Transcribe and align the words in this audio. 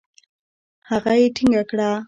هغه 0.89 1.13
يې 1.19 1.27
ټينګه 1.35 1.63
کړه. 1.69 1.91